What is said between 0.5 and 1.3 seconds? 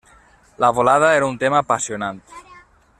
La volada era